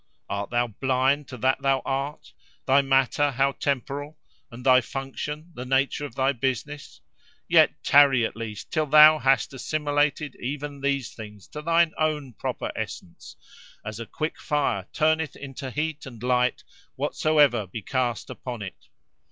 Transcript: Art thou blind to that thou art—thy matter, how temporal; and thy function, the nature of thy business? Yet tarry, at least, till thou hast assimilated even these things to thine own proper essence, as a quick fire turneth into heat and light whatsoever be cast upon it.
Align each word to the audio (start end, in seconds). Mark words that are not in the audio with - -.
Art 0.27 0.49
thou 0.49 0.65
blind 0.65 1.27
to 1.27 1.37
that 1.37 1.61
thou 1.61 1.83
art—thy 1.85 2.81
matter, 2.81 3.29
how 3.29 3.51
temporal; 3.51 4.17
and 4.49 4.65
thy 4.65 4.81
function, 4.81 5.51
the 5.53 5.63
nature 5.63 6.05
of 6.05 6.15
thy 6.15 6.31
business? 6.31 7.01
Yet 7.47 7.83
tarry, 7.83 8.25
at 8.25 8.35
least, 8.35 8.71
till 8.71 8.87
thou 8.87 9.19
hast 9.19 9.53
assimilated 9.53 10.35
even 10.39 10.81
these 10.81 11.13
things 11.13 11.47
to 11.49 11.61
thine 11.61 11.93
own 11.99 12.33
proper 12.33 12.71
essence, 12.75 13.35
as 13.85 13.99
a 13.99 14.07
quick 14.07 14.39
fire 14.41 14.87
turneth 14.91 15.35
into 15.35 15.69
heat 15.69 16.07
and 16.07 16.23
light 16.23 16.63
whatsoever 16.95 17.67
be 17.67 17.83
cast 17.83 18.31
upon 18.31 18.63
it. 18.63 18.87